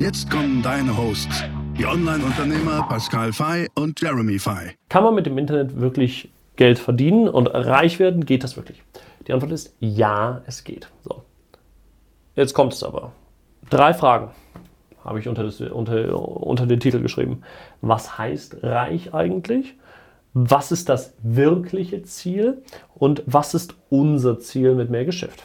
Jetzt 0.00 0.30
kommen 0.30 0.62
deine 0.62 0.96
Hosts, 0.96 1.44
die 1.76 1.84
Online-Unternehmer 1.84 2.86
Pascal 2.88 3.34
Fay 3.34 3.68
und 3.74 4.00
Jeremy 4.00 4.38
Fay. 4.38 4.70
Kann 4.88 5.04
man 5.04 5.14
mit 5.14 5.26
dem 5.26 5.36
Internet 5.36 5.78
wirklich 5.78 6.30
Geld 6.56 6.78
verdienen 6.78 7.28
und 7.28 7.48
reich 7.48 7.98
werden? 7.98 8.24
Geht 8.24 8.42
das 8.42 8.56
wirklich? 8.56 8.82
Die 9.28 9.34
Antwort 9.34 9.52
ist 9.52 9.76
ja, 9.78 10.40
es 10.46 10.64
geht. 10.64 10.88
So. 11.04 11.22
Jetzt 12.34 12.54
kommt 12.54 12.72
es 12.72 12.82
aber. 12.82 13.12
Drei 13.68 13.92
Fragen 13.92 14.30
habe 15.04 15.18
ich 15.18 15.28
unter, 15.28 15.44
das, 15.44 15.60
unter, 15.60 16.18
unter 16.18 16.64
den 16.64 16.80
Titel 16.80 17.02
geschrieben. 17.02 17.42
Was 17.82 18.16
heißt 18.16 18.62
reich 18.62 19.12
eigentlich? 19.12 19.74
Was 20.32 20.72
ist 20.72 20.88
das 20.88 21.12
wirkliche 21.22 22.02
Ziel? 22.04 22.62
Und 22.94 23.22
was 23.26 23.52
ist 23.52 23.74
unser 23.90 24.40
Ziel 24.40 24.74
mit 24.74 24.88
mehr 24.88 25.04
Geschäft? 25.04 25.42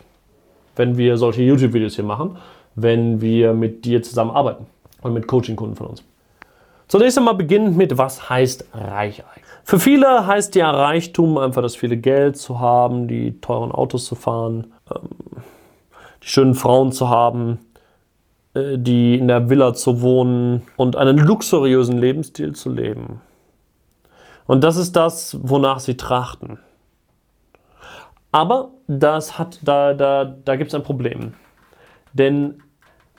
Wenn 0.77 0.95
wir 0.98 1.17
solche 1.17 1.41
YouTube-Videos 1.41 1.95
hier 1.95 2.05
machen 2.05 2.37
wenn 2.75 3.21
wir 3.21 3.53
mit 3.53 3.85
dir 3.85 4.03
zusammenarbeiten 4.03 4.65
und 5.02 5.13
mit 5.13 5.27
Coaching-Kunden 5.27 5.75
von 5.75 5.88
uns. 5.88 6.03
Zunächst 6.88 7.17
einmal 7.17 7.35
beginnend 7.35 7.77
mit, 7.77 7.98
was 7.98 8.29
heißt 8.29 8.70
reich 8.73 9.23
eigentlich? 9.23 9.45
Für 9.63 9.79
viele 9.79 10.27
heißt 10.27 10.54
ja 10.55 10.70
Reichtum 10.70 11.40
einfach 11.40 11.63
das 11.63 11.76
viele 11.76 11.98
Geld 11.98 12.37
zu 12.37 12.59
haben, 12.59 13.07
die 13.07 13.41
teuren 13.41 13.71
Autos 13.71 14.05
zu 14.05 14.13
fahren, 14.13 14.73
ähm, 14.93 15.09
die 16.21 16.27
schönen 16.27 16.53
Frauen 16.53 16.91
zu 16.91 17.09
haben, 17.09 17.57
äh, 18.53 18.77
die 18.77 19.18
in 19.18 19.27
der 19.27 19.49
Villa 19.49 19.73
zu 19.73 20.01
wohnen 20.01 20.62
und 20.77 20.96
einen 20.96 21.18
luxuriösen 21.18 21.98
Lebensstil 21.98 22.53
zu 22.53 22.70
leben. 22.70 23.21
Und 24.46 24.63
das 24.63 24.77
ist 24.77 24.96
das, 24.96 25.35
wonach 25.41 25.79
sie 25.79 25.98
trachten. 25.98 26.59
Aber 28.31 28.70
das 28.87 29.40
hat, 29.40 29.59
da, 29.63 29.96
da, 29.96 30.26
da 30.26 30.55
gibt 30.57 30.68
es 30.68 30.76
ein 30.76 30.84
Problem. 30.84 31.34
Denn 32.16 32.62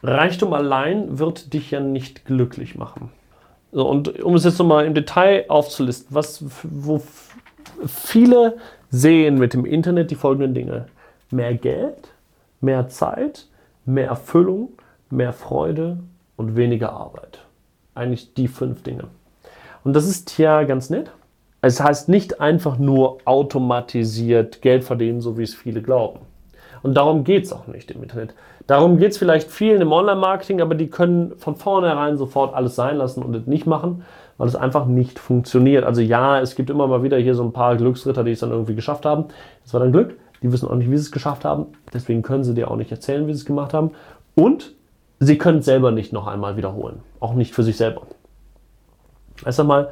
Reichtum 0.02 0.52
allein 0.52 1.18
wird 1.18 1.52
dich 1.52 1.70
ja 1.70 1.80
nicht 1.80 2.24
glücklich 2.24 2.76
machen. 2.76 3.10
So, 3.72 3.88
und 3.88 4.22
um 4.22 4.34
es 4.34 4.44
jetzt 4.44 4.58
nochmal 4.58 4.86
im 4.86 4.94
Detail 4.94 5.44
aufzulisten, 5.48 6.14
was, 6.14 6.44
wo 6.62 7.02
viele 7.86 8.56
sehen 8.90 9.38
mit 9.38 9.52
dem 9.52 9.66
Internet 9.66 10.10
die 10.10 10.14
folgenden 10.14 10.54
Dinge. 10.54 10.86
Mehr 11.30 11.54
Geld, 11.54 12.08
mehr 12.60 12.88
Zeit, 12.88 13.46
mehr 13.84 14.08
Erfüllung, 14.08 14.70
mehr 15.10 15.32
Freude 15.32 15.98
und 16.36 16.56
weniger 16.56 16.92
Arbeit. 16.92 17.40
Eigentlich 17.94 18.34
die 18.34 18.48
fünf 18.48 18.82
Dinge. 18.82 19.04
Und 19.84 19.94
das 19.94 20.06
ist 20.06 20.38
ja 20.38 20.62
ganz 20.64 20.88
nett. 20.88 21.10
Es 21.60 21.82
heißt 21.82 22.08
nicht 22.08 22.40
einfach 22.40 22.78
nur 22.78 23.18
automatisiert 23.24 24.62
Geld 24.62 24.84
verdienen, 24.84 25.20
so 25.20 25.36
wie 25.36 25.42
es 25.42 25.54
viele 25.54 25.82
glauben. 25.82 26.20
Und 26.86 26.94
darum 26.94 27.24
geht 27.24 27.46
es 27.46 27.52
auch 27.52 27.66
nicht 27.66 27.90
im 27.90 28.04
Internet. 28.04 28.32
Darum 28.68 28.96
geht 28.96 29.10
es 29.10 29.18
vielleicht 29.18 29.50
vielen 29.50 29.80
im 29.80 29.90
Online-Marketing, 29.90 30.60
aber 30.60 30.76
die 30.76 30.86
können 30.86 31.32
von 31.36 31.56
vornherein 31.56 32.16
sofort 32.16 32.54
alles 32.54 32.76
sein 32.76 32.96
lassen 32.96 33.24
und 33.24 33.34
es 33.34 33.48
nicht 33.48 33.66
machen, 33.66 34.04
weil 34.38 34.46
es 34.46 34.54
einfach 34.54 34.86
nicht 34.86 35.18
funktioniert. 35.18 35.82
Also 35.82 36.00
ja, 36.00 36.38
es 36.38 36.54
gibt 36.54 36.70
immer 36.70 36.86
mal 36.86 37.02
wieder 37.02 37.16
hier 37.18 37.34
so 37.34 37.42
ein 37.42 37.52
paar 37.52 37.74
Glücksritter, 37.74 38.22
die 38.22 38.30
es 38.30 38.38
dann 38.38 38.52
irgendwie 38.52 38.76
geschafft 38.76 39.04
haben. 39.04 39.24
Das 39.64 39.74
war 39.74 39.80
dann 39.80 39.90
Glück. 39.90 40.16
Die 40.42 40.52
wissen 40.52 40.68
auch 40.68 40.76
nicht, 40.76 40.88
wie 40.88 40.96
sie 40.96 41.02
es 41.02 41.10
geschafft 41.10 41.44
haben. 41.44 41.66
Deswegen 41.92 42.22
können 42.22 42.44
sie 42.44 42.54
dir 42.54 42.70
auch 42.70 42.76
nicht 42.76 42.92
erzählen, 42.92 43.26
wie 43.26 43.32
sie 43.32 43.40
es 43.40 43.46
gemacht 43.46 43.74
haben. 43.74 43.90
Und 44.36 44.72
sie 45.18 45.38
können 45.38 45.58
es 45.58 45.64
selber 45.64 45.90
nicht 45.90 46.12
noch 46.12 46.28
einmal 46.28 46.56
wiederholen. 46.56 47.00
Auch 47.18 47.34
nicht 47.34 47.52
für 47.52 47.64
sich 47.64 47.76
selber. 47.76 48.02
Erst 49.44 49.58
einmal 49.58 49.88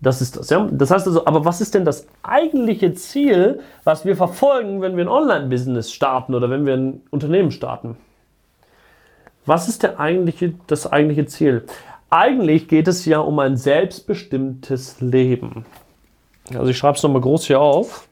das 0.00 0.20
ist 0.20 0.36
das, 0.36 0.50
ja. 0.50 0.68
Das 0.70 0.90
heißt 0.90 1.06
also, 1.06 1.26
aber 1.26 1.44
was 1.44 1.60
ist 1.60 1.74
denn 1.74 1.84
das 1.84 2.06
eigentliche 2.22 2.94
Ziel, 2.94 3.60
was 3.84 4.04
wir 4.04 4.16
verfolgen, 4.16 4.82
wenn 4.82 4.96
wir 4.96 5.04
ein 5.04 5.08
Online-Business 5.08 5.92
starten 5.92 6.34
oder 6.34 6.50
wenn 6.50 6.66
wir 6.66 6.74
ein 6.74 7.02
Unternehmen 7.10 7.50
starten? 7.50 7.96
Was 9.46 9.68
ist 9.68 9.82
der 9.82 9.98
eigentliche, 10.00 10.54
das 10.66 10.90
eigentliche 10.90 11.26
Ziel? 11.26 11.64
Eigentlich 12.10 12.68
geht 12.68 12.88
es 12.88 13.04
ja 13.04 13.20
um 13.20 13.38
ein 13.38 13.56
selbstbestimmtes 13.56 15.00
Leben. 15.00 15.64
Also 16.50 16.66
ich 16.66 16.78
schreibe 16.78 16.96
es 16.96 17.02
nochmal 17.02 17.22
groß 17.22 17.46
hier 17.46 17.60
auf. 17.60 18.08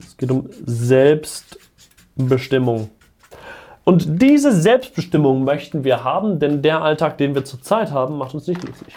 Es 0.00 0.16
geht 0.16 0.30
um 0.30 0.48
Selbstbestimmung. 0.64 2.90
Und 3.84 4.22
diese 4.22 4.52
Selbstbestimmung 4.52 5.44
möchten 5.44 5.84
wir 5.84 6.04
haben, 6.04 6.38
denn 6.38 6.62
der 6.62 6.80
Alltag, 6.82 7.18
den 7.18 7.34
wir 7.34 7.44
zurzeit 7.44 7.92
haben, 7.92 8.16
macht 8.16 8.34
uns 8.34 8.46
nicht 8.46 8.62
glücklich. 8.62 8.94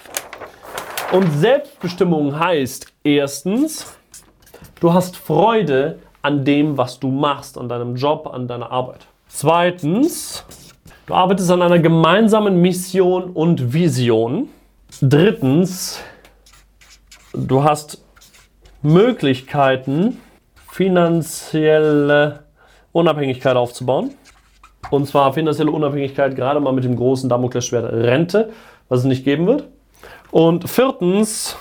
Und 1.13 1.31
Selbstbestimmung 1.31 2.37
heißt 2.37 2.93
erstens, 3.01 3.97
du 4.81 4.93
hast 4.93 5.15
Freude 5.15 5.99
an 6.21 6.43
dem, 6.43 6.77
was 6.77 6.99
du 6.99 7.07
machst, 7.07 7.57
an 7.57 7.69
deinem 7.69 7.95
Job, 7.95 8.27
an 8.27 8.45
deiner 8.47 8.69
Arbeit. 8.71 9.07
Zweitens, 9.29 10.43
du 11.05 11.13
arbeitest 11.13 11.49
an 11.49 11.61
einer 11.61 11.79
gemeinsamen 11.79 12.61
Mission 12.61 13.31
und 13.31 13.71
Vision. 13.71 14.49
Drittens, 15.01 16.01
du 17.33 17.63
hast 17.63 18.03
Möglichkeiten, 18.81 20.19
finanzielle 20.69 22.43
Unabhängigkeit 22.91 23.55
aufzubauen. 23.55 24.13
Und 24.91 25.07
zwar 25.07 25.31
finanzielle 25.31 25.71
Unabhängigkeit 25.71 26.35
gerade 26.35 26.59
mal 26.59 26.73
mit 26.73 26.83
dem 26.83 26.97
großen 26.97 27.29
Damoklesschwert 27.29 27.93
Rente, 27.93 28.51
was 28.89 28.99
es 28.99 29.05
nicht 29.05 29.23
geben 29.23 29.47
wird. 29.47 29.69
Und 30.31 30.69
viertens, 30.69 31.55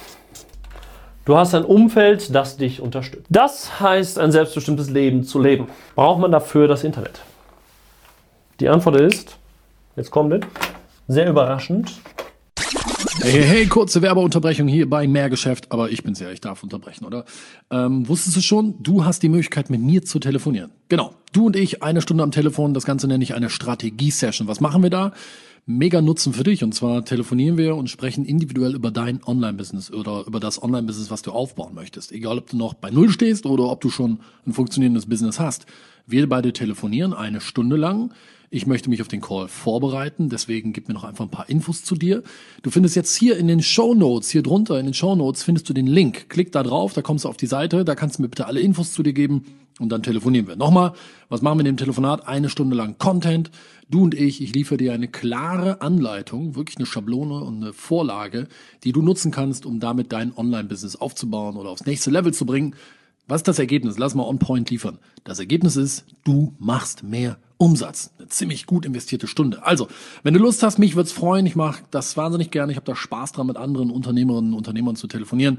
du 1.25 1.37
hast 1.37 1.55
ein 1.55 1.65
Umfeld, 1.65 2.35
das 2.35 2.57
dich 2.57 2.81
unterstützt. 2.81 3.27
Das 3.31 3.81
heißt, 3.81 4.19
ein 4.19 4.33
selbstbestimmtes 4.33 4.91
Leben 4.91 5.25
zu 5.25 5.41
leben. 5.41 5.69
Braucht 5.95 6.21
man 6.21 6.33
dafür 6.33 6.69
das 6.69 6.85
Internet? 6.85 7.21
Die 8.61 8.69
Antwort 8.69 8.97
ist, 8.97 9.39
jetzt 9.97 10.11
kommt 10.11 10.33
es, 10.33 10.41
sehr 11.09 11.29
überraschend. 11.29 11.93
Hey, 13.21 13.43
hey, 13.43 13.67
kurze 13.67 14.03
Werbeunterbrechung 14.03 14.69
hier 14.69 14.89
bei 14.89 15.07
Mehrgeschäft, 15.07 15.73
aber 15.73 15.91
ich 15.91 16.03
bin's 16.03 16.21
ja, 16.21 16.31
ich 16.31 16.41
darf 16.41 16.63
unterbrechen, 16.63 17.05
oder? 17.05 17.25
Ähm, 17.71 18.09
wusstest 18.09 18.37
du 18.37 18.41
schon, 18.41 18.75
du 18.83 19.05
hast 19.05 19.23
die 19.23 19.29
Möglichkeit, 19.29 19.71
mit 19.71 19.81
mir 19.81 20.05
zu 20.05 20.19
telefonieren. 20.19 20.71
Genau, 20.89 21.13
du 21.33 21.47
und 21.47 21.57
ich, 21.57 21.83
eine 21.83 22.03
Stunde 22.03 22.23
am 22.23 22.31
Telefon, 22.31 22.75
das 22.75 22.85
Ganze 22.85 23.09
nenne 23.09 23.25
ich 23.25 23.35
eine 23.35 23.51
Strategie-Session. 23.51 24.49
Was 24.49 24.61
machen 24.61 24.83
wir 24.83 24.91
da? 24.91 25.13
Mega 25.67 26.01
Nutzen 26.01 26.33
für 26.33 26.45
dich. 26.45 26.65
Und 26.65 26.75
zwar 26.75 27.05
telefonieren 27.05 27.59
wir 27.59 27.77
und 27.77 27.91
sprechen 27.91 28.25
individuell 28.25 28.75
über 28.75 28.91
dein 28.91 29.23
Online-Business 29.25 29.93
oder 29.93 30.25
über 30.27 30.41
das 30.41 30.63
Online-Business, 30.63 31.11
was 31.11 31.23
du 31.23 31.33
aufbauen 31.33 31.75
möchtest. 31.75 32.13
Egal, 32.13 32.39
ob 32.39 32.49
du 32.49 32.57
noch 32.57 32.75
bei 32.75 32.91
Null 32.91 33.11
stehst 33.11 33.45
oder 33.45 33.65
ob 33.65 33.81
du 33.81 33.91
schon 33.91 34.21
ein 34.47 34.53
funktionierendes 34.53 35.07
Business 35.07 35.39
hast. 35.39 35.67
Wir 36.07 36.29
beide 36.29 36.53
telefonieren 36.53 37.13
eine 37.13 37.41
Stunde 37.41 37.77
lang. 37.77 38.13
Ich 38.49 38.65
möchte 38.65 38.89
mich 38.89 39.03
auf 39.03 39.09
den 39.09 39.21
Call 39.21 39.49
vorbereiten, 39.49 40.29
deswegen 40.29 40.73
gib 40.73 40.87
mir 40.87 40.95
noch 40.95 41.03
einfach 41.03 41.25
ein 41.25 41.33
paar 41.33 41.51
Infos 41.51 41.83
zu 41.83 41.97
dir. 41.97 42.23
Du 42.63 42.71
findest 42.71 42.95
jetzt 42.95 43.17
hier 43.17 43.37
in 43.37 43.49
den 43.49 43.61
Show 43.61 43.93
Notes, 43.93 44.31
hier 44.31 44.45
drunter 44.45 44.79
in 44.79 44.87
den 44.87 44.95
Show 44.95 45.17
Notes 45.17 45.43
findest 45.43 45.69
du 45.69 45.73
den 45.73 45.89
Link. 45.89 46.29
Klick 46.29 46.53
da 46.53 46.63
drauf, 46.63 46.93
da 46.93 47.03
kommst 47.03 47.25
du 47.25 47.29
auf 47.29 47.37
die 47.37 47.49
Seite, 47.49 47.85
da 47.85 47.97
kannst 47.97 48.19
du 48.19 48.23
mir 48.23 48.29
bitte 48.29 48.47
alle 48.47 48.61
Infos 48.61 48.93
zu 48.93 49.03
dir 49.03 49.13
geben 49.13 49.45
und 49.79 49.91
dann 49.91 50.03
telefonieren 50.03 50.47
wir. 50.47 50.57
Nochmal, 50.57 50.93
was 51.29 51.43
machen 51.43 51.59
wir 51.59 51.61
in 51.61 51.73
dem 51.73 51.77
Telefonat? 51.77 52.27
Eine 52.27 52.49
Stunde 52.49 52.77
lang 52.77 52.97
Content 52.99 53.51
Du 53.89 54.03
und 54.03 54.15
ich, 54.15 54.43
ich 54.43 54.53
liefere 54.53 54.79
dir 54.79 54.93
eine 54.93 55.07
klare 55.07 55.81
Anleitung, 55.81 56.57
wirklich 56.57 56.77
eine 56.77 56.87
Schablone 56.87 57.45
und 57.45 57.63
eine 57.63 57.73
Vorlage, 57.73 58.49
die 58.83 58.91
du 58.91 59.01
nutzen 59.01 59.31
kannst, 59.31 59.65
um 59.65 59.79
damit 59.79 60.13
dein 60.13 60.37
Online-Business 60.37 60.97
aufzubauen 60.97 61.57
oder 61.57 61.71
aufs 61.71 61.87
nächste 61.87 62.11
Level 62.11 62.35
zu 62.35 62.47
bringen. 62.47 62.75
Was 63.29 63.41
ist 63.41 63.49
das 63.49 63.61
Ergebnis? 63.61 63.97
Lass 63.97 64.17
mal 64.17 64.25
on 64.25 64.41
point 64.41 64.71
liefern. 64.71 64.99
Das 65.23 65.39
Ergebnis 65.39 65.77
ist, 65.77 66.05
du 66.25 66.53
machst 66.59 67.05
mehr 67.05 67.39
Umsatz. 67.59 68.13
Eine 68.19 68.29
ziemlich 68.29 68.67
gut 68.67 68.85
investierte 68.87 69.29
Stunde. 69.29 69.65
Also, 69.65 69.87
wenn 70.25 70.35
du 70.35 70.41
Lust 70.41 70.65
hast, 70.65 70.79
mich 70.79 70.97
wird's 70.97 71.13
freuen. 71.13 71.47
Ich 71.47 71.55
mache 71.55 71.85
das 71.93 72.17
wahnsinnig 72.17 72.51
gerne. 72.51 72.73
Ich 72.73 72.77
habe 72.77 72.87
da 72.87 72.97
Spaß 72.97 73.33
dran, 73.33 73.47
mit 73.47 73.57
anderen 73.57 73.91
Unternehmerinnen 73.91 74.53
und 74.53 74.59
Unternehmern 74.59 74.97
zu 74.97 75.07
telefonieren 75.07 75.59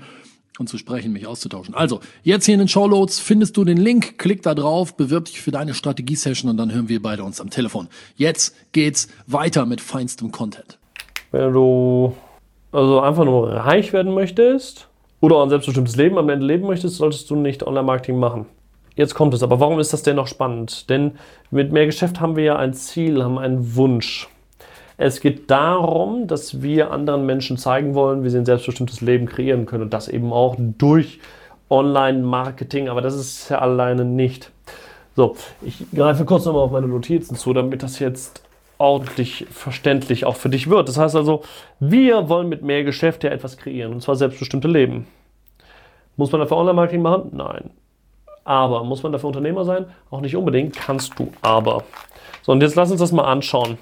und 0.60 0.68
zu 0.68 0.78
sprechen, 0.78 1.14
mich 1.14 1.28
auszutauschen. 1.28 1.76
Also, 1.76 2.00
jetzt 2.24 2.46
hier 2.46 2.56
in 2.56 2.60
den 2.60 2.68
Showloads 2.68 3.20
findest 3.20 3.58
du 3.58 3.64
den 3.64 3.78
Link, 3.78 4.18
klick 4.18 4.42
da 4.42 4.56
drauf, 4.56 4.96
bewirb 4.96 5.26
dich 5.26 5.42
für 5.42 5.52
deine 5.52 5.74
Strategie-Session 5.74 6.50
und 6.50 6.58
dann 6.58 6.74
hören 6.74 6.90
wir 6.90 7.02
beide 7.02 7.24
uns 7.24 7.42
am 7.42 7.50
Telefon. 7.50 7.88
Jetzt 8.16 8.56
geht's 8.72 9.08
weiter 9.26 9.66
mit 9.66 9.82
feinstem 9.82 10.32
Content. 10.32 10.78
Wenn 11.32 11.54
du 11.54 12.16
also 12.72 13.00
einfach 13.02 13.26
nur 13.26 13.50
reich 13.52 13.94
werden 13.94 14.14
möchtest 14.14 14.88
oder 15.22 15.42
ein 15.42 15.50
selbstbestimmtes 15.50 15.96
Leben 15.96 16.18
am 16.18 16.30
Ende 16.30 16.46
leben 16.46 16.68
möchtest, 16.68 16.98
solltest 16.98 17.30
du 17.30 17.36
nicht 17.36 17.66
Online-Marketing 17.66 18.18
machen. 18.18 18.46
Jetzt 18.96 19.14
kommt 19.14 19.34
es, 19.36 19.44
aber 19.44 19.60
warum 19.60 19.80
ist 19.80 19.94
das 19.94 20.02
denn 20.04 20.16
noch 20.16 20.28
spannend? 20.28 20.90
Denn 20.90 21.14
mit 21.52 21.72
mehr 21.72 21.86
Geschäft 21.86 22.20
haben 22.20 22.36
wir 22.36 22.44
ja 22.44 22.56
ein 22.56 22.74
Ziel, 22.74 23.24
haben 23.24 23.38
einen 23.38 23.76
Wunsch. 23.76 24.28
Es 24.98 25.22
geht 25.22 25.52
darum, 25.52 26.26
dass 26.26 26.64
wir 26.64 26.92
anderen 26.92 27.26
Menschen 27.28 27.58
zeigen 27.58 27.94
wollen, 27.94 28.24
wie 28.24 28.30
sie 28.30 28.40
ein 28.40 28.46
selbstbestimmtes 28.46 29.02
Leben 29.02 29.28
kreieren 29.28 29.68
können 29.68 29.84
und 29.84 29.94
das 29.94 30.08
eben 30.08 30.34
auch 30.34 30.56
durch 30.58 31.20
Online-Marketing, 31.70 32.90
aber 32.90 33.02
das 33.02 33.16
ist 33.16 33.50
ja 33.50 33.60
alleine 33.60 34.06
nicht. 34.06 34.52
So, 35.16 35.36
ich 35.62 35.86
greife 35.94 36.26
kurz 36.26 36.46
nochmal 36.46 36.64
auf 36.64 36.72
meine 36.72 36.88
Notizen 36.88 37.36
zu, 37.36 37.54
damit 37.54 37.84
das 37.84 38.00
jetzt 38.00 38.44
ordentlich 38.80 39.46
verständlich 39.52 40.26
auch 40.26 40.36
für 40.36 40.50
dich 40.50 40.70
wird. 40.70 40.88
Das 40.88 40.98
heißt 40.98 41.16
also, 41.16 41.44
wir 41.80 42.30
wollen 42.30 42.50
mit 42.50 42.64
mehr 42.64 42.84
Geschäft 42.84 43.24
ja 43.24 43.32
etwas 43.32 43.58
kreieren, 43.58 43.94
und 43.94 44.02
zwar 44.02 44.16
selbstbestimmte 44.16 44.68
Leben. 44.68 45.08
Muss 46.16 46.32
man 46.32 46.42
dafür 46.42 46.58
Online-Marketing 46.58 47.02
machen? 47.02 47.30
Nein. 47.34 47.70
Aber 48.44 48.84
muss 48.84 49.04
man 49.04 49.12
dafür 49.12 49.28
Unternehmer 49.28 49.66
sein? 49.66 49.86
Auch 50.10 50.22
nicht 50.22 50.36
unbedingt, 50.36 50.76
kannst 50.76 51.20
du 51.20 51.32
aber. 51.42 51.84
So, 52.44 52.52
und 52.52 52.62
jetzt 52.62 52.76
lass 52.76 52.90
uns 52.90 53.00
das 53.00 53.12
mal 53.12 53.26
anschauen. 53.26 53.78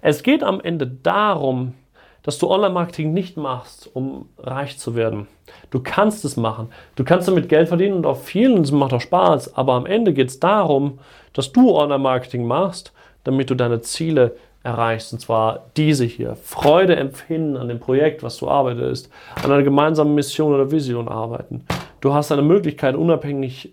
Es 0.00 0.22
geht 0.22 0.42
am 0.42 0.60
Ende 0.60 0.86
darum, 0.86 1.74
dass 2.22 2.38
du 2.38 2.50
Online-Marketing 2.50 3.12
nicht 3.12 3.36
machst, 3.36 3.88
um 3.94 4.28
reich 4.38 4.78
zu 4.78 4.96
werden. 4.96 5.28
Du 5.70 5.80
kannst 5.80 6.24
es 6.24 6.36
machen. 6.36 6.70
Du 6.96 7.04
kannst 7.04 7.28
damit 7.28 7.48
Geld 7.48 7.68
verdienen 7.68 7.94
und 7.94 8.04
auch 8.04 8.18
viel 8.18 8.52
und 8.52 8.62
es 8.62 8.72
macht 8.72 8.92
auch 8.92 9.00
Spaß. 9.00 9.54
Aber 9.56 9.74
am 9.74 9.86
Ende 9.86 10.12
geht 10.12 10.28
es 10.28 10.40
darum, 10.40 10.98
dass 11.32 11.52
du 11.52 11.76
Online-Marketing 11.76 12.44
machst, 12.44 12.92
damit 13.22 13.48
du 13.50 13.54
deine 13.54 13.80
Ziele 13.80 14.36
erreichst. 14.64 15.12
Und 15.12 15.20
zwar 15.20 15.66
diese 15.76 16.04
hier. 16.04 16.34
Freude 16.34 16.96
empfinden 16.96 17.56
an 17.56 17.68
dem 17.68 17.78
Projekt, 17.78 18.24
was 18.24 18.38
du 18.38 18.48
arbeitest. 18.48 19.08
An 19.36 19.52
einer 19.52 19.62
gemeinsamen 19.62 20.16
Mission 20.16 20.52
oder 20.52 20.72
Vision 20.72 21.08
arbeiten. 21.08 21.64
Du 22.00 22.12
hast 22.12 22.32
eine 22.32 22.42
Möglichkeit, 22.42 22.96
unabhängig 22.96 23.72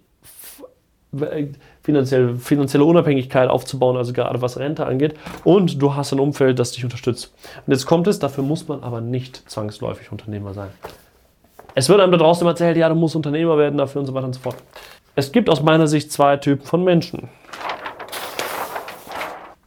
finanzielle, 1.84 2.38
finanzielle 2.38 2.86
Unabhängigkeit 2.86 3.50
aufzubauen, 3.50 3.98
also 3.98 4.14
gerade 4.14 4.42
was 4.42 4.58
Rente 4.58 4.86
angeht. 4.86 5.16
Und 5.44 5.82
du 5.82 5.96
hast 5.96 6.14
ein 6.14 6.20
Umfeld, 6.20 6.58
das 6.58 6.72
dich 6.72 6.84
unterstützt. 6.84 7.34
Und 7.68 7.74
jetzt 7.74 7.86
kommt 7.86 8.08
es, 8.08 8.20
dafür 8.20 8.44
muss 8.44 8.68
man 8.68 8.82
aber 8.84 9.02
nicht 9.02 9.50
zwangsläufig 9.50 10.12
Unternehmer 10.12 10.54
sein. 10.54 10.70
Es 11.76 11.90
wird 11.90 12.00
einem 12.00 12.12
da 12.12 12.18
draußen 12.18 12.42
immer 12.42 12.52
erzählt, 12.52 12.78
ja, 12.78 12.88
du 12.88 12.96
musst 12.96 13.16
Unternehmer 13.16 13.58
werden 13.58 13.78
dafür 13.78 14.02
und 14.02 14.08
so 14.08 14.14
weiter 14.14 14.28
und 14.28 14.34
so 14.34 14.40
fort. 14.40 14.56
Es 15.16 15.32
gibt 15.32 15.50
aus 15.50 15.62
meiner 15.62 15.88
Sicht 15.88 16.12
zwei 16.12 16.38
Typen 16.38 16.66
von 16.66 16.84
Menschen. 16.84 17.30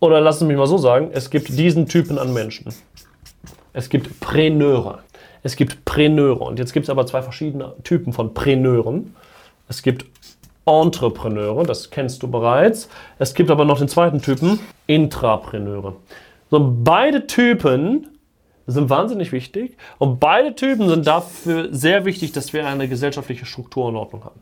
Oder 0.01 0.21
lassen 0.21 0.41
Sie 0.41 0.47
mich 0.47 0.57
mal 0.57 0.67
so 0.67 0.79
sagen, 0.79 1.11
es 1.12 1.31
gibt 1.31 1.49
diesen 1.49 1.87
Typen 1.87 2.19
an 2.19 2.33
Menschen. 2.33 2.73
Es 3.73 3.89
gibt 3.89 4.21
Preneure. 4.21 5.01
Es 5.43 5.57
gibt 5.57 5.85
Preneure. 5.85 6.43
Und 6.43 6.59
jetzt 6.59 6.73
gibt 6.73 6.85
es 6.85 6.91
aber 6.91 7.07
zwei 7.07 7.23
verschiedene 7.23 7.75
Typen 7.85 8.12
von 8.12 8.35
Preneuren. 8.35 9.15
Es 9.69 9.83
gibt 9.83 10.07
Entrepreneure, 10.67 11.65
das 11.65 11.91
kennst 11.91 12.23
du 12.23 12.29
bereits. 12.29 12.89
Es 13.19 13.35
gibt 13.35 13.51
aber 13.51 13.65
noch 13.65 13.79
den 13.79 13.89
zweiten 13.89 14.21
Typen, 14.21 14.59
Intrapreneure. 14.87 15.95
So, 16.51 16.75
beide 16.83 17.27
Typen 17.27 18.09
sind 18.67 18.91
wahnsinnig 18.91 19.33
wichtig 19.33 19.77
und 19.99 20.19
beide 20.19 20.55
Typen 20.55 20.89
sind 20.89 21.07
dafür 21.07 21.69
sehr 21.71 22.05
wichtig, 22.05 22.33
dass 22.33 22.53
wir 22.53 22.67
eine 22.67 22.89
gesellschaftliche 22.89 23.47
Struktur 23.47 23.87
und 23.87 23.97
Ordnung 23.97 24.25
haben. 24.25 24.41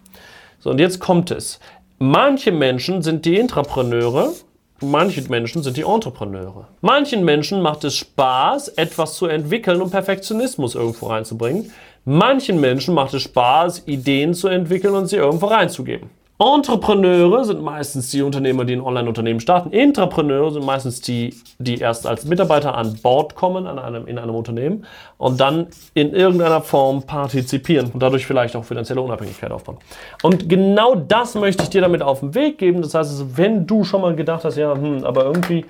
So, 0.58 0.70
und 0.70 0.78
jetzt 0.78 0.98
kommt 0.98 1.30
es. 1.30 1.60
Manche 1.98 2.52
Menschen 2.52 3.02
sind 3.02 3.26
die 3.26 3.36
Intrapreneure, 3.36 4.32
manche 4.80 5.22
Menschen 5.22 5.62
sind 5.62 5.76
die 5.76 5.82
Entrepreneure. 5.82 6.68
Manchen 6.80 7.24
Menschen 7.24 7.60
macht 7.60 7.84
es 7.84 7.96
Spaß, 7.96 8.68
etwas 8.68 9.14
zu 9.14 9.26
entwickeln 9.26 9.82
und 9.82 9.90
Perfektionismus 9.90 10.74
irgendwo 10.74 11.06
reinzubringen. 11.06 11.70
Manchen 12.06 12.60
Menschen 12.60 12.94
macht 12.94 13.14
es 13.14 13.22
Spaß, 13.22 13.84
Ideen 13.86 14.34
zu 14.34 14.48
entwickeln 14.48 14.94
und 14.94 15.06
sie 15.06 15.16
irgendwo 15.16 15.46
reinzugeben. 15.46 16.10
Entrepreneure 16.38 17.44
sind 17.44 17.62
meistens 17.62 18.10
die 18.10 18.20
Unternehmer, 18.20 18.66
die 18.66 18.74
ein 18.74 18.82
Online-Unternehmen 18.82 19.40
starten. 19.40 19.70
Intrapreneure 19.70 20.50
sind 20.50 20.66
meistens 20.66 21.00
die, 21.00 21.32
die 21.58 21.78
erst 21.78 22.06
als 22.06 22.26
Mitarbeiter 22.26 22.76
an 22.76 22.98
Bord 23.02 23.36
kommen 23.36 23.66
an 23.66 23.78
einem, 23.78 24.06
in 24.06 24.18
einem 24.18 24.34
Unternehmen 24.34 24.84
und 25.16 25.40
dann 25.40 25.68
in 25.94 26.12
irgendeiner 26.12 26.60
Form 26.60 27.04
partizipieren 27.04 27.90
und 27.94 28.02
dadurch 28.02 28.26
vielleicht 28.26 28.54
auch 28.56 28.64
finanzielle 28.64 29.00
Unabhängigkeit 29.00 29.50
aufbauen. 29.50 29.78
Und 30.22 30.48
genau 30.48 30.96
das 30.96 31.36
möchte 31.36 31.62
ich 31.62 31.70
dir 31.70 31.80
damit 31.80 32.02
auf 32.02 32.20
den 32.20 32.34
Weg 32.34 32.58
geben. 32.58 32.82
Das 32.82 32.94
heißt, 32.94 33.36
wenn 33.38 33.66
du 33.66 33.84
schon 33.84 34.02
mal 34.02 34.14
gedacht 34.14 34.44
hast, 34.44 34.56
ja, 34.56 34.74
hm, 34.74 35.04
aber 35.04 35.24
irgendwie 35.24 35.64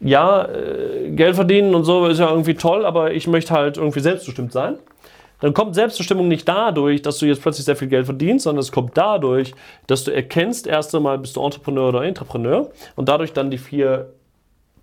ja, 0.00 0.44
äh, 0.44 1.10
Geld 1.10 1.34
verdienen 1.34 1.74
und 1.74 1.84
so 1.84 2.06
ist 2.06 2.20
ja 2.20 2.30
irgendwie 2.30 2.54
toll, 2.54 2.84
aber 2.84 3.12
ich 3.12 3.26
möchte 3.26 3.54
halt 3.54 3.78
irgendwie 3.78 4.00
selbstbestimmt 4.00 4.52
sein 4.52 4.76
dann 5.40 5.52
kommt 5.52 5.74
Selbstbestimmung 5.74 6.28
nicht 6.28 6.48
dadurch, 6.48 7.02
dass 7.02 7.18
du 7.18 7.26
jetzt 7.26 7.42
plötzlich 7.42 7.64
sehr 7.64 7.76
viel 7.76 7.88
Geld 7.88 8.06
verdienst, 8.06 8.44
sondern 8.44 8.60
es 8.60 8.72
kommt 8.72 8.96
dadurch, 8.96 9.52
dass 9.86 10.04
du 10.04 10.10
erkennst, 10.10 10.66
erst 10.66 10.94
einmal 10.94 11.18
bist 11.18 11.36
du 11.36 11.44
Entrepreneur 11.44 11.88
oder 11.88 12.02
Entrepreneur 12.02 12.70
und 12.96 13.08
dadurch 13.08 13.32
dann 13.32 13.50
die 13.50 13.58
vier, 13.58 14.10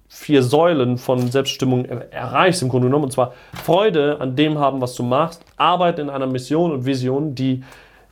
vier 0.07 0.43
Säulen 0.43 0.97
von 0.97 1.31
Selbstbestimmung 1.31 1.85
erreichst 1.85 2.61
im 2.61 2.69
Grunde 2.69 2.87
genommen. 2.87 3.05
Und 3.05 3.11
zwar 3.11 3.33
Freude 3.53 4.19
an 4.19 4.35
dem 4.35 4.59
haben, 4.59 4.81
was 4.81 4.93
du 4.95 5.03
machst, 5.03 5.43
Arbeit 5.57 5.99
in 5.99 6.09
einer 6.09 6.27
Mission 6.27 6.71
und 6.71 6.85
Vision, 6.85 7.33
die 7.33 7.63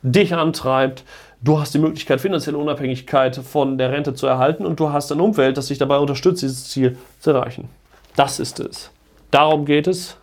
dich 0.02 0.34
antreibt. 0.34 1.04
Du 1.42 1.58
hast 1.58 1.72
die 1.74 1.78
Möglichkeit, 1.78 2.20
finanzielle 2.20 2.58
Unabhängigkeit 2.58 3.36
von 3.36 3.78
der 3.78 3.92
Rente 3.92 4.14
zu 4.14 4.26
erhalten 4.26 4.66
und 4.66 4.80
du 4.80 4.92
hast 4.92 5.12
ein 5.12 5.20
Umfeld, 5.20 5.56
das 5.56 5.68
dich 5.68 5.78
dabei 5.78 5.98
unterstützt, 5.98 6.42
dieses 6.42 6.68
Ziel 6.68 6.98
zu 7.18 7.30
erreichen. 7.30 7.68
Das 8.16 8.40
ist 8.40 8.60
es. 8.60 8.90
Darum 9.30 9.64
geht 9.64 9.86
es. 9.86 10.16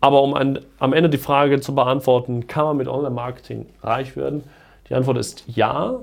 Aber 0.00 0.22
um 0.22 0.34
ein, 0.34 0.60
am 0.78 0.92
Ende 0.92 1.10
die 1.10 1.18
Frage 1.18 1.60
zu 1.60 1.74
beantworten, 1.74 2.46
kann 2.46 2.64
man 2.64 2.76
mit 2.78 2.88
Online-Marketing 2.88 3.66
reich 3.82 4.16
werden? 4.16 4.44
Die 4.88 4.94
Antwort 4.94 5.18
ist 5.18 5.44
ja. 5.46 5.96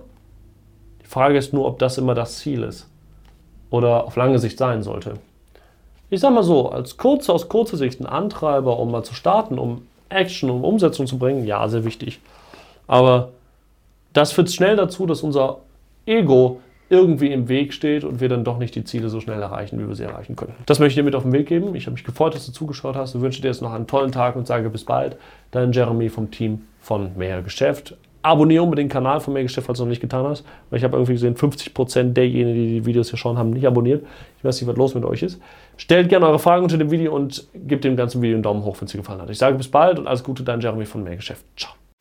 Die 1.01 1.07
Frage 1.07 1.37
ist 1.37 1.53
nur, 1.53 1.65
ob 1.65 1.79
das 1.79 1.97
immer 1.97 2.13
das 2.13 2.39
Ziel 2.39 2.63
ist 2.63 2.87
oder 3.69 4.05
auf 4.05 4.15
lange 4.15 4.39
Sicht 4.39 4.57
sein 4.57 4.83
sollte. 4.83 5.15
Ich 6.09 6.21
sage 6.21 6.35
mal 6.35 6.43
so, 6.43 6.69
als 6.69 6.97
kurz, 6.97 7.29
aus 7.29 7.49
kurzer 7.49 7.75
Sicht 7.75 7.99
ein 7.99 8.05
Antreiber, 8.05 8.79
um 8.79 8.91
mal 8.91 9.03
zu 9.03 9.13
starten, 9.13 9.59
um 9.59 9.85
Action, 10.09 10.49
um 10.49 10.63
Umsetzung 10.63 11.05
zu 11.05 11.17
bringen, 11.17 11.45
ja, 11.45 11.67
sehr 11.67 11.83
wichtig. 11.83 12.21
Aber 12.87 13.29
das 14.13 14.31
führt 14.31 14.49
schnell 14.51 14.77
dazu, 14.77 15.05
dass 15.05 15.21
unser 15.21 15.57
Ego 16.05 16.61
irgendwie 16.89 17.31
im 17.31 17.49
Weg 17.49 17.73
steht 17.73 18.03
und 18.03 18.21
wir 18.21 18.29
dann 18.29 18.43
doch 18.43 18.57
nicht 18.57 18.75
die 18.75 18.83
Ziele 18.83 19.09
so 19.09 19.19
schnell 19.19 19.41
erreichen, 19.41 19.79
wie 19.79 19.87
wir 19.87 19.95
sie 19.95 20.03
erreichen 20.03 20.35
können. 20.35 20.53
Das 20.65 20.79
möchte 20.79 20.91
ich 20.91 20.95
dir 20.95 21.03
mit 21.03 21.15
auf 21.15 21.23
den 21.23 21.33
Weg 21.33 21.47
geben. 21.47 21.75
Ich 21.75 21.85
habe 21.85 21.93
mich 21.93 22.03
gefreut, 22.03 22.33
dass 22.35 22.45
du 22.45 22.51
zugeschaut 22.51 22.95
hast 22.95 23.15
Ich 23.15 23.21
wünsche 23.21 23.41
dir 23.41 23.49
jetzt 23.49 23.61
noch 23.61 23.73
einen 23.73 23.87
tollen 23.87 24.11
Tag 24.11 24.35
und 24.35 24.47
sage 24.47 24.69
bis 24.69 24.85
bald. 24.85 25.17
Dein 25.51 25.71
Jeremy 25.71 26.09
vom 26.09 26.31
Team 26.31 26.63
von 26.79 27.17
Mehr 27.17 27.41
Geschäft. 27.41 27.95
Abonniere 28.21 28.63
unbedingt 28.63 28.91
den 28.91 28.93
Kanal 28.93 29.19
von 29.19 29.33
Mehr 29.33 29.43
Geschäft, 29.43 29.67
falls 29.67 29.77
du 29.77 29.85
noch 29.85 29.89
nicht 29.89 30.01
getan 30.01 30.25
hast, 30.25 30.43
weil 30.69 30.77
ich 30.77 30.83
habe 30.83 30.97
irgendwie 30.97 31.13
gesehen, 31.13 31.35
50% 31.35 32.13
derjenigen, 32.13 32.55
die 32.55 32.67
die 32.67 32.85
Videos 32.85 33.09
hier 33.09 33.17
schauen, 33.17 33.37
haben 33.37 33.51
nicht 33.51 33.67
abonniert. 33.67 34.05
Ich 34.37 34.43
weiß 34.43 34.59
nicht, 34.59 34.69
was 34.69 34.75
los 34.75 34.95
mit 34.95 35.05
euch 35.05 35.23
ist. 35.23 35.39
Stellt 35.77 36.09
gerne 36.09 36.25
eure 36.27 36.39
Fragen 36.39 36.63
unter 36.63 36.77
dem 36.77 36.91
Video 36.91 37.15
und 37.15 37.47
gebt 37.53 37.83
dem 37.83 37.95
ganzen 37.95 38.21
Video 38.21 38.35
einen 38.35 38.43
Daumen 38.43 38.63
hoch, 38.63 38.75
wenn 38.79 38.85
es 38.85 38.91
dir 38.91 38.97
gefallen 38.97 39.21
hat. 39.21 39.29
Ich 39.29 39.37
sage 39.37 39.57
bis 39.57 39.69
bald 39.69 39.99
und 39.99 40.07
alles 40.07 40.23
Gute, 40.23 40.43
dein 40.43 40.59
Jeremy 40.59 40.85
von 40.85 41.03
Mehr 41.03 41.15
Geschäft. 41.15 41.45
Ciao. 41.55 41.73